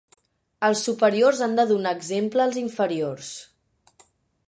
Els 0.67 0.81
superiors 0.87 1.43
han 1.47 1.53
de 1.61 1.67
donar 1.73 1.93
exemple 1.99 2.45
als 2.47 2.61
inferiors. 2.65 3.33